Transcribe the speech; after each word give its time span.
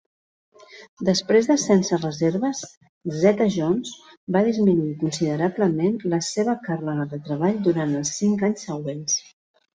Després 1.09 1.49
de 1.49 1.57
"Sense 1.63 1.99
Reserves", 1.99 2.61
Zeta-Jones 3.25 3.91
va 4.37 4.43
disminuir 4.49 4.97
considerablement 5.05 6.01
la 6.15 6.23
seva 6.31 6.57
càrrega 6.67 7.07
de 7.15 7.23
treball 7.31 7.63
durant 7.71 7.97
els 8.03 8.17
cinc 8.23 8.49
anys 8.51 8.67
següents. 8.73 9.21